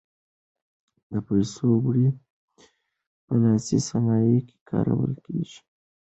د 1.11 1.13
پسونو 1.25 1.73
وړۍ 1.83 2.07
په 3.25 3.33
لاسي 3.43 3.77
صنایعو 3.87 4.45
کې 4.47 4.57
کارول 4.69 5.13
کېږي. 5.25 5.59